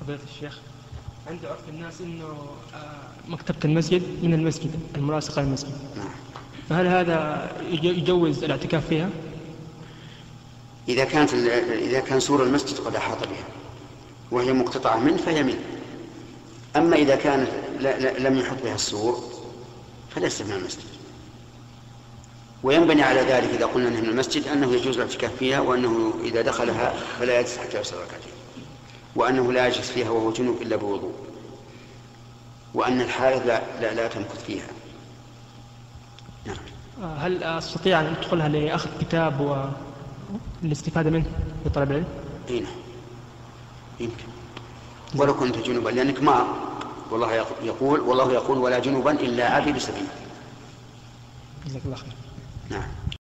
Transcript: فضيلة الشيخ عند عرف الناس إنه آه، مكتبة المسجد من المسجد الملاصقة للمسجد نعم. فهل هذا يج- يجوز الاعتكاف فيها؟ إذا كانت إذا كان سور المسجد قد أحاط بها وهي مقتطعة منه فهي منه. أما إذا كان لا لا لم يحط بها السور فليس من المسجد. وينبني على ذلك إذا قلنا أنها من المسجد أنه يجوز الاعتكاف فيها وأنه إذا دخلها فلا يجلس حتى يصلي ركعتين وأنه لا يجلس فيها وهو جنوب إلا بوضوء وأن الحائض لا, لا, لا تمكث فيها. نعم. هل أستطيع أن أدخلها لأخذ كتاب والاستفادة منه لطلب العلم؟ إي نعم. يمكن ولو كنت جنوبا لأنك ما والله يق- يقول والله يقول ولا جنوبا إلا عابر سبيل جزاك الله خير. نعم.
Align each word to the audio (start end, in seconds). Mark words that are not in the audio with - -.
فضيلة 0.00 0.18
الشيخ 0.34 0.58
عند 1.26 1.44
عرف 1.44 1.68
الناس 1.68 2.00
إنه 2.00 2.46
آه، 2.74 3.08
مكتبة 3.28 3.58
المسجد 3.64 4.02
من 4.22 4.34
المسجد 4.34 4.70
الملاصقة 4.96 5.42
للمسجد 5.42 5.72
نعم. 5.96 6.10
فهل 6.68 6.86
هذا 6.86 7.50
يج- 7.70 7.84
يجوز 7.84 8.44
الاعتكاف 8.44 8.86
فيها؟ 8.88 9.10
إذا 10.88 11.04
كانت 11.04 11.34
إذا 11.34 12.00
كان 12.00 12.20
سور 12.20 12.42
المسجد 12.42 12.78
قد 12.78 12.96
أحاط 12.96 13.18
بها 13.28 13.44
وهي 14.30 14.52
مقتطعة 14.52 14.98
منه 14.98 15.16
فهي 15.16 15.42
منه. 15.42 15.60
أما 16.76 16.96
إذا 16.96 17.16
كان 17.16 17.46
لا 17.80 17.98
لا 18.00 18.28
لم 18.28 18.38
يحط 18.38 18.56
بها 18.64 18.74
السور 18.74 19.24
فليس 20.14 20.42
من 20.42 20.52
المسجد. 20.52 20.84
وينبني 22.62 23.02
على 23.02 23.20
ذلك 23.20 23.50
إذا 23.54 23.66
قلنا 23.66 23.88
أنها 23.88 24.00
من 24.00 24.08
المسجد 24.08 24.48
أنه 24.48 24.72
يجوز 24.74 24.96
الاعتكاف 24.98 25.36
فيها 25.36 25.60
وأنه 25.60 26.14
إذا 26.24 26.42
دخلها 26.42 26.94
فلا 27.20 27.40
يجلس 27.40 27.58
حتى 27.58 27.80
يصلي 27.80 27.98
ركعتين 27.98 28.32
وأنه 29.16 29.52
لا 29.52 29.66
يجلس 29.66 29.90
فيها 29.90 30.10
وهو 30.10 30.32
جنوب 30.32 30.62
إلا 30.62 30.76
بوضوء 30.76 31.12
وأن 32.74 33.00
الحائض 33.00 33.46
لا, 33.46 33.62
لا, 33.80 33.94
لا 33.94 34.08
تمكث 34.08 34.44
فيها. 34.44 34.66
نعم. 36.46 36.56
هل 37.18 37.42
أستطيع 37.44 38.00
أن 38.00 38.06
أدخلها 38.06 38.48
لأخذ 38.48 38.90
كتاب 39.00 39.66
والاستفادة 40.62 41.10
منه 41.10 41.26
لطلب 41.66 41.90
العلم؟ 41.90 42.06
إي 42.48 42.60
نعم. 42.60 42.72
يمكن 44.00 44.24
ولو 45.16 45.34
كنت 45.34 45.58
جنوبا 45.58 45.88
لأنك 45.90 46.22
ما 46.22 46.46
والله 47.10 47.32
يق- 47.34 47.62
يقول 47.62 48.00
والله 48.00 48.32
يقول 48.32 48.58
ولا 48.58 48.78
جنوبا 48.78 49.10
إلا 49.12 49.48
عابر 49.50 49.78
سبيل 49.78 50.04
جزاك 51.66 51.82
الله 51.84 51.96
خير. 51.96 52.12
نعم. 52.70 52.88